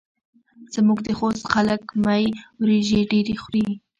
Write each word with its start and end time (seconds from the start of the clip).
زموږ 0.73 0.99
د 1.03 1.09
خوست 1.17 1.43
خلک 1.53 1.83
مۍ 2.05 2.23
وریژې 2.61 2.99
ډېرې 3.11 3.35
خوري. 3.41 3.67